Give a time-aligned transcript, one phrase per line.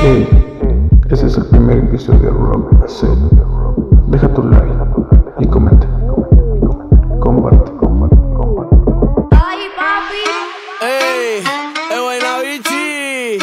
[0.00, 0.28] Hey,
[1.10, 2.72] ese es el primer episodio de Rock.
[4.06, 4.72] Deja tu like
[5.40, 5.88] y comenta.
[7.20, 7.72] Comparte.
[9.32, 10.24] Ay, papi.
[10.82, 11.42] Ey,
[11.90, 13.38] es buena bichi.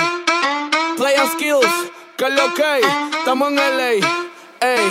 [0.98, 2.80] Play skills, que lo que
[3.20, 3.92] estamos en LA.
[4.62, 4.90] Ey,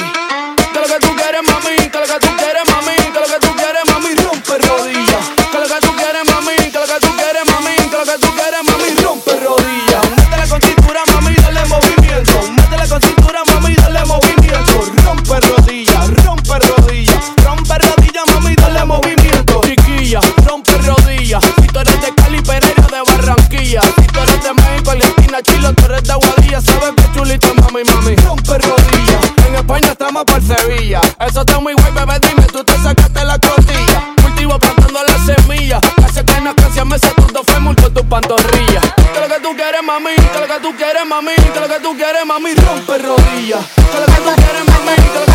[40.65, 43.67] tú quieres, mami, que lo que tú quieres, mami, rompe rodillas.
[43.93, 45.34] Que lo que tú quieres, mami,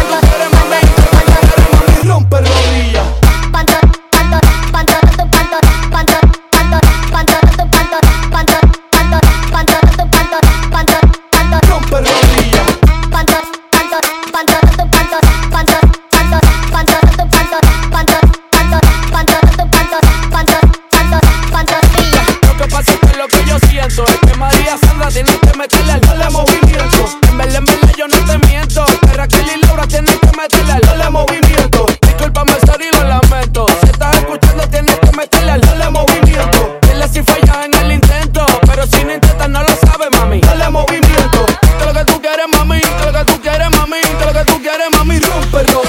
[44.97, 45.88] mami, romperlo.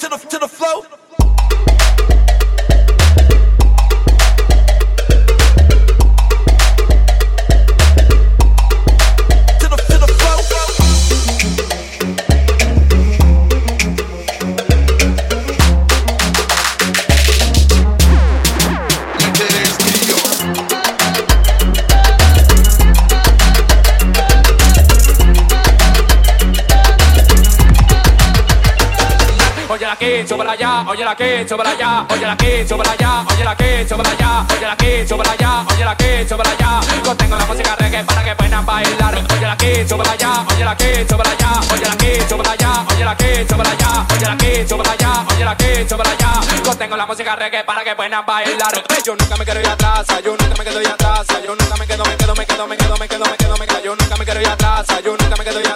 [0.00, 0.84] To the to the flow.
[30.56, 34.10] Allá, oye la aquí, súbela allá, oye la aquí, súbela allá, oye la aquí, súbela
[34.10, 36.80] allá, oye la aquí, súbela allá, oye la aquí, súbela allá.
[37.04, 39.14] Yo tengo la música reggae para que puedan bailar.
[39.14, 42.84] Oye la aquí, súbela allá, oye la aquí, súbela allá, oye la aquí, súbela allá,
[42.90, 46.30] oye la aquí, súbela allá, oye la aquí, súbela allá, oye la aquí, súbela allá.
[46.64, 48.82] Yo tengo la música reggae para que puedan bailar.
[49.04, 51.86] Yo nunca me quedo ir atrás, yo nunca me quedo ir atrás, yo nunca me
[51.86, 54.16] quedo, me quedo, me quedo, me quedo, me quedo, me quedo, me quedo, yo nunca
[54.16, 55.75] me quedo ir atrás, yo nunca me quedo ir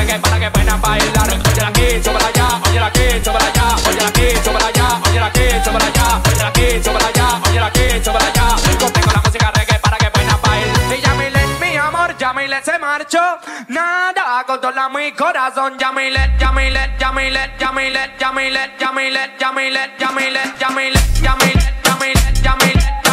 [0.21, 1.29] para que puedan bailar.
[1.29, 5.01] Oye la aquí, súbela allá, oye la aquí, súbela allá, oye la aquí, súbela allá,
[5.05, 8.47] oye la aquí, súbela allá, oye la aquí, súbela allá, oye la aquí, súbela allá.
[8.79, 10.97] Yo tengo la música reggae para que puedan bailar.
[10.97, 13.21] Y Yamilet, mi amor, Yamilet se marchó.
[13.67, 15.77] Nada controla mi corazón.
[15.77, 23.10] Yamilet, Yamilet, Yamilet, Yamilet, Yamilet, Yamilet, Yamilet, Yamilet, Yamilet, Yamilet, Yamilet, Yamilet,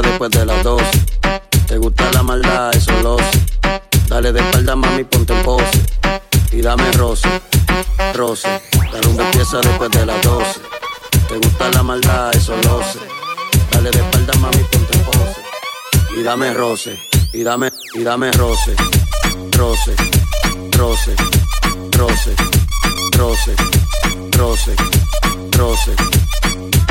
[0.00, 0.84] después de las 12.
[1.66, 3.46] Te gusta la maldad, eso lo sé.
[4.08, 5.82] Dale de espalda, mami, ponte en pose.
[6.52, 7.28] Y dame roce,
[8.14, 8.48] roce.
[8.92, 10.60] La rumba empieza después de las 12.
[11.28, 13.00] Te gusta la maldad, eso lo sé.
[13.70, 15.42] Dale de espalda, mami, ponte en pose.
[16.18, 16.98] Y dame roce,
[17.32, 18.74] y dame, y dame roce,
[19.52, 19.94] roce,
[20.72, 21.14] roce,
[21.92, 22.34] roce,
[23.12, 23.56] roce,
[24.32, 24.76] roce,
[25.52, 25.92] roce.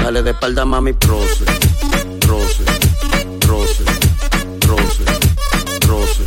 [0.02, 1.46] Dale de espalda, mami, roce,
[2.28, 2.64] roce,
[4.88, 5.04] roce,
[5.88, 6.24] roce,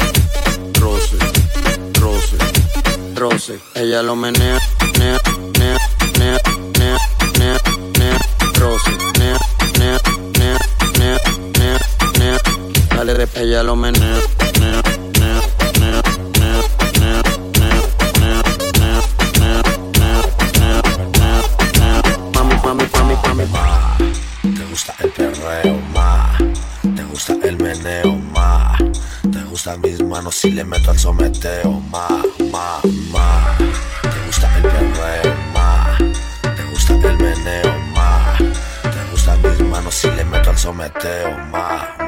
[0.81, 1.17] roce,
[2.01, 2.37] roce,
[3.15, 3.61] roce.
[3.75, 4.59] Ella lo menea,
[4.99, 5.19] nea,
[5.59, 5.77] nea,
[6.19, 6.39] nea,
[6.79, 6.99] nea,
[7.39, 7.61] nea,
[7.99, 8.19] nea,
[8.59, 9.39] roce, nea,
[9.79, 9.99] nea,
[10.39, 10.59] nea,
[10.99, 11.19] nea,
[11.59, 11.79] nea,
[12.19, 12.39] nea.
[12.97, 14.19] Dale de ella lo menea,
[14.61, 14.83] nea,
[40.71, 42.00] submeteu é o mar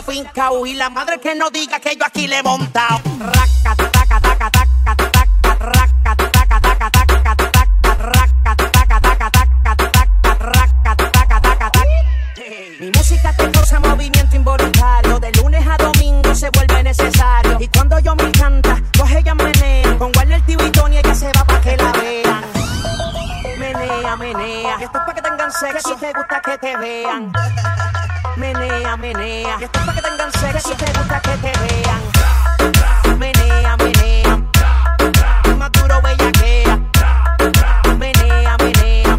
[0.09, 2.43] en la disco fincao y la madre que no diga que yo aquí le he
[2.43, 3.01] montado.
[12.79, 15.19] Mi música te causa movimiento involuntario.
[15.19, 17.57] De lunes a domingo se vuelve necesario.
[17.59, 19.99] Y cuando yo me canta, coge ella menea.
[19.99, 22.45] Con Warner TV y Tony ella se va pa' que la vean.
[23.59, 24.75] Menea, menea.
[24.75, 25.89] Esto es pa' que tengan sexo.
[25.89, 27.33] Si te gusta que te vean.
[28.47, 29.59] Menea, menea.
[29.61, 30.69] Esto es pa' que tengan sexo.
[30.69, 33.19] Si te gusta que te vean.
[33.19, 34.37] Menea, menea.
[35.59, 36.77] Más duro bellaquea.
[37.99, 39.17] Menea, menea.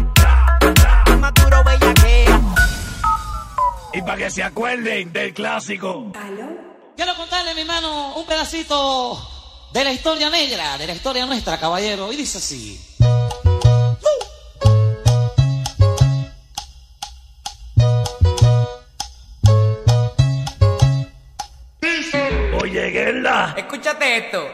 [1.20, 2.40] Más duro bellaquea.
[3.92, 6.10] Y para que se acuerden del clásico.
[6.96, 12.10] Quiero contarle, mi hermano, un pedacito de la historia negra, de la historia nuestra, caballero.
[12.14, 12.87] Y dice así.
[23.56, 24.48] Escúchate esto.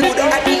[0.00, 0.51] Hollywood.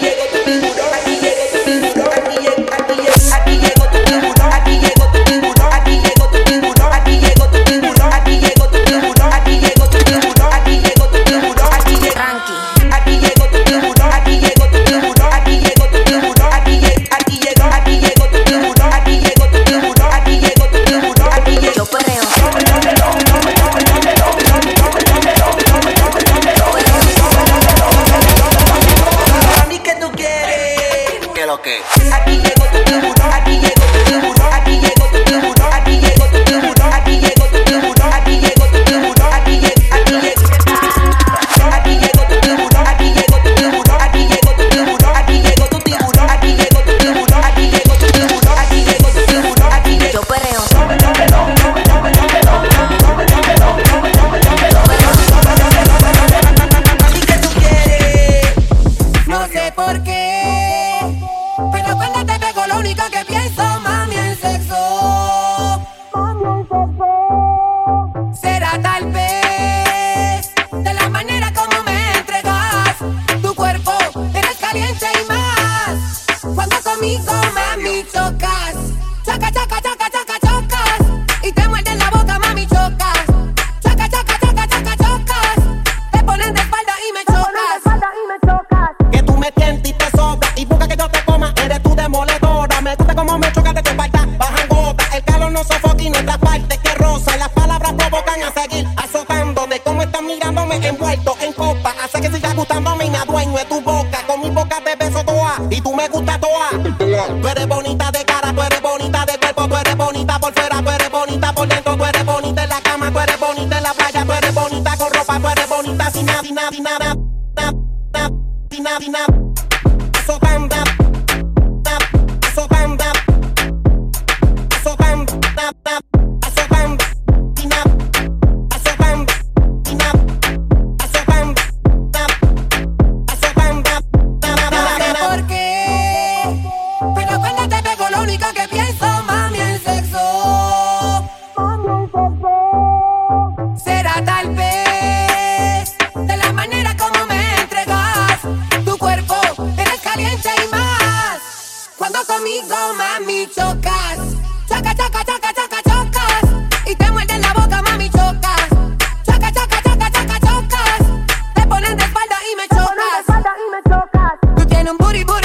[164.88, 165.22] I'm body.
[165.22, 165.41] booty.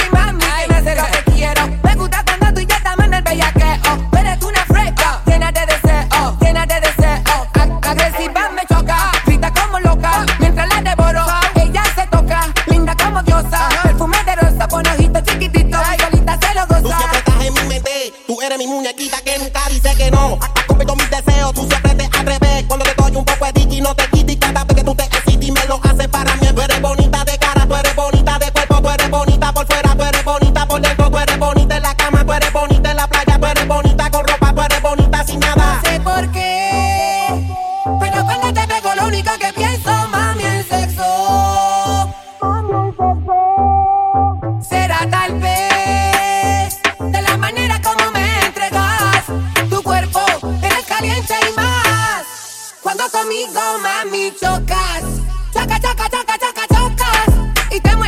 [52.88, 55.04] Cuando conmigo, mami, chocas.
[55.52, 57.70] Choca, choca, choca, choca, chocas.
[57.70, 58.07] Y te mueves.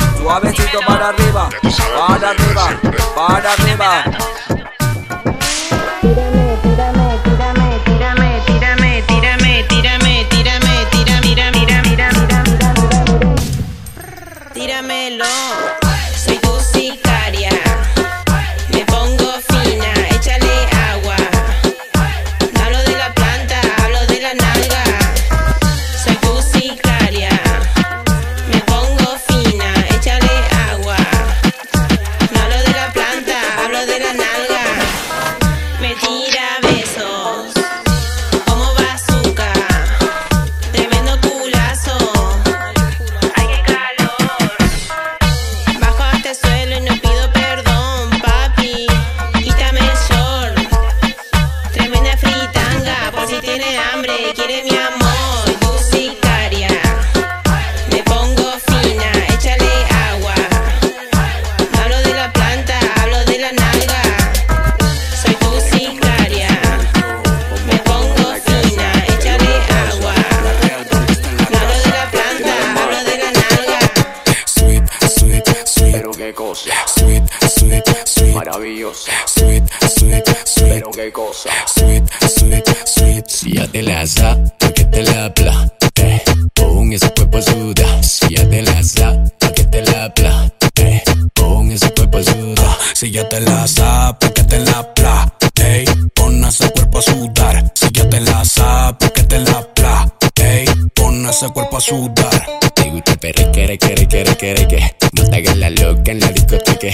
[0.21, 1.49] Suavecito para arriba,
[1.97, 2.79] para arriba,
[3.15, 4.03] para arriba.
[93.01, 95.85] Si ya te la sa, pa' que te la plante.
[96.13, 97.73] Pon ese cuerpo a sudar.
[97.73, 100.65] Si ya te la sa, pa' que te la plante.
[100.93, 102.59] Pon ese cuerpo a sudar.
[102.75, 106.27] Te gusta perre, quiere, quiere, quiere, quiere, que No te hagas la loca en la
[106.27, 106.89] discoteca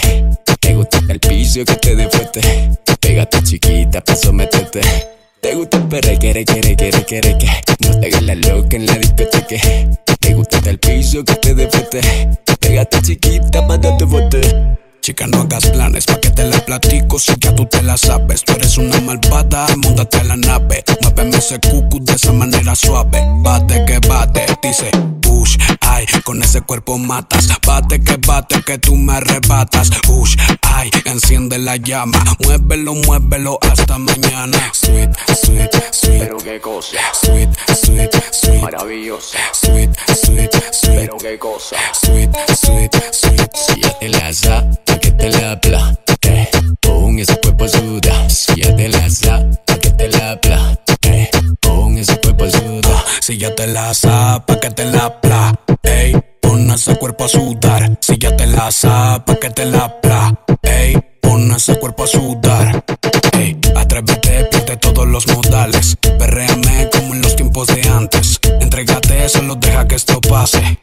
[0.61, 2.39] Te gusta el piso que te dé fuerte
[3.01, 4.79] Pégate chiquita pa' someterte
[5.41, 8.85] Te gusta el perre, quiere, quiere, quiere, quiere, que No te hagas la loca en
[8.85, 9.57] la discoteca
[10.21, 11.99] Te gusta el piso que te dé fuerte
[12.61, 17.31] Pégate chiquita pa' darte fuerte Chica, no hagas planes pa' que te la platico si
[17.39, 18.43] ya tú te la sabes.
[18.43, 20.83] Tú eres una malvada, móntate a la nave.
[21.01, 23.23] Muéveme ese cucu de esa manera suave.
[23.41, 24.91] Bate que bate, dice
[25.21, 27.47] push, ay, con ese cuerpo matas.
[27.65, 29.91] Bate que bate, que tú me arrebatas.
[30.05, 32.21] Push, ay, enciende la llama.
[32.39, 34.57] Muévelo, muévelo hasta mañana.
[34.73, 36.19] Sweet, sweet, sweet.
[36.19, 36.97] Pero qué cosa.
[37.13, 37.49] Sweet,
[37.81, 38.61] sweet, sweet.
[38.61, 39.37] Maravillosa.
[39.53, 39.89] Sweet,
[40.21, 40.95] sweet, sweet.
[40.95, 41.77] Pero qué cosa.
[41.93, 43.51] Sweet, sweet, sweet.
[43.53, 44.65] Si ya te la sa,
[44.97, 46.49] pa' que te la plante.
[46.81, 48.31] Pon ese cuerpo a sudar.
[48.31, 51.29] Si ya te la sa, pa' que te la plante.
[51.61, 53.03] Pon ese cuerpo a sudar.
[53.21, 56.23] Si ya te la sa, pa' que te la plante.
[56.41, 57.97] Pon ese cuerpo a sudar.
[58.01, 58.69] Si ya te la
[59.25, 61.03] pa' que te la plante.
[61.21, 62.83] Pon ese cuerpo a sudar.
[63.33, 65.97] Ey, atrévete, pierde todos los modales.
[66.17, 68.39] Perréame como en los tiempos de antes.
[68.59, 70.76] Entrégate, solo deja que esto pase.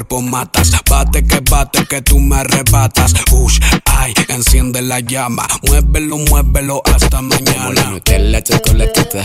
[0.00, 0.70] Cuerpo matas.
[0.88, 3.12] Bate que bate, que tú me arrebatas.
[3.28, 5.46] Push, ay, enciende la llama.
[5.66, 7.70] Muévelo, muévelo hasta mañana.
[7.74, 9.22] La Nutella, chocolatita.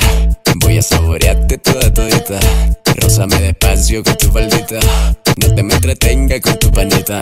[0.55, 2.39] Voy a saborearte toda todita.
[2.97, 4.79] Rózame despacio con tu faldita.
[5.37, 7.19] No te me entretenga con tu panita.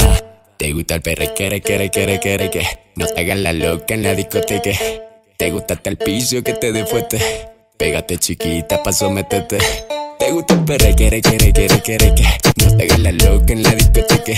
[0.58, 4.04] Te gusta el perre, quiere, quiere, quiere, quiere, que No te hagas la loca en
[4.04, 4.70] la discoteca
[5.36, 7.20] Te gusta hasta el piso que te dé fuerte
[7.76, 9.58] Pégate chiquita pa' someterte
[10.20, 14.34] Te gusta el perre, quiere, quiere, quiere, quiere, que Hagas la loca en la discoteca.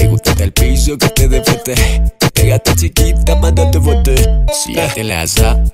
[0.00, 1.74] Te gusta el piso que te dé fuerte
[2.32, 4.14] Pégate chiquita darte fuerte
[4.50, 5.26] Si ya te la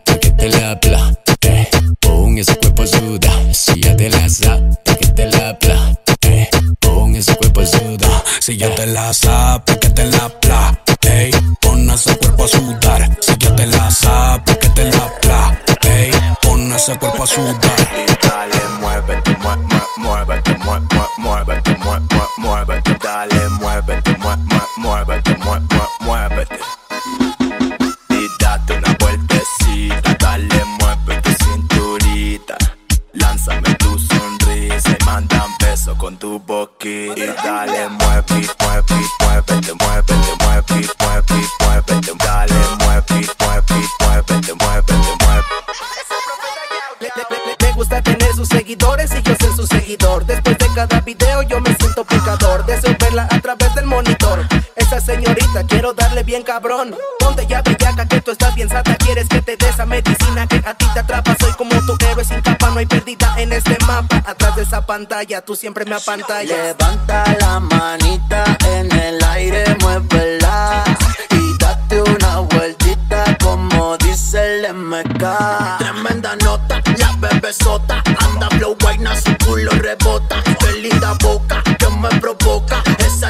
[0.04, 1.68] pa' que te la plante
[2.00, 3.54] Pon ese cuerpo a sudar.
[3.54, 4.26] Si ya te la
[4.85, 8.24] pa' que te la plante Pon ese cuerpo a sudar.
[8.40, 9.12] Si ya te la
[9.64, 11.30] pa' que te la plante
[11.61, 13.18] Pon ese cuerpo a sudar.
[13.20, 13.88] Si ya te la
[14.44, 16.11] pa' que te la plante
[16.42, 18.15] Pon ese cuerpo a sudar
[55.92, 56.94] darle bien cabrón.
[57.18, 60.57] Ponte ya bellaca que tú estás bien sata, quieres que te dé esa medicina que
[60.57, 61.37] a ti te atrapa.
[61.38, 64.22] Soy como tu héroe sin capa, no hay pérdida en este mapa.
[64.27, 66.59] Atrás de esa pantalla, tú siempre me apantallas.
[66.59, 70.85] Levanta la manita en el aire, muévela
[71.31, 75.79] y date una vueltita como dice el MK.
[75.79, 80.42] Tremenda nota, la bebesota anda flow guayna, su culo rebota.
[80.59, 82.83] Qué linda boca que me provoca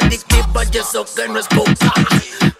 [0.07, 1.92] adictiva y eso que no es poca.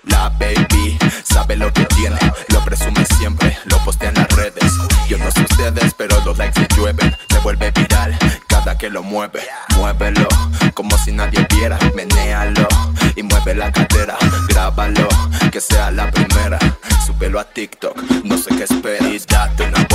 [0.04, 4.72] La baby sabe lo que tiene, lo presume siempre, lo postea en las redes.
[5.09, 9.02] Yo no sé ustedes, pero los likes se llueven, se vuelve viral cada que lo
[9.02, 9.42] mueve.
[9.76, 10.28] Muévelo
[10.74, 12.66] como si nadie viera, menéalo
[13.14, 14.16] y mueve la cadera,
[14.48, 15.09] grábalo
[15.50, 16.59] que sea la primera.
[17.06, 19.86] Súbelo a TikTok, no sé qué esperas, date una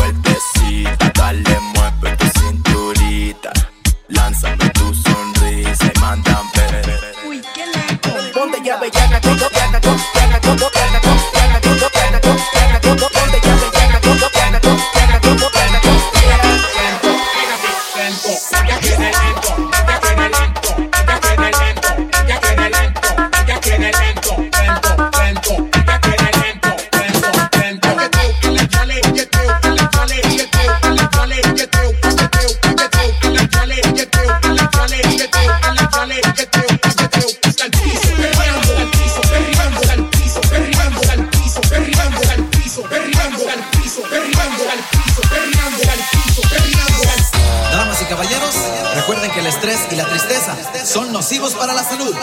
[8.77, 9.81] bellaca, todo bellaca,
[51.61, 52.15] para la salud.